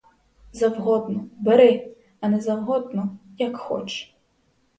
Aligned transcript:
Завгодно, 0.51 1.29
бери, 1.39 1.95
а 2.19 2.27
не 2.29 2.39
завгодно, 2.41 3.17
як 3.37 3.57
хоч! 3.57 4.13